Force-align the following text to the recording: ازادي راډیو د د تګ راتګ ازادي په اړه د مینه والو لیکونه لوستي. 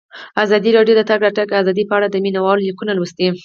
ازادي 0.43 0.69
راډیو 0.77 0.93
د 0.97 0.99
د 0.99 1.07
تګ 1.09 1.19
راتګ 1.25 1.47
ازادي 1.61 1.83
په 1.87 1.93
اړه 1.97 2.07
د 2.09 2.15
مینه 2.23 2.39
والو 2.41 2.65
لیکونه 2.67 2.91
لوستي. 2.95 3.27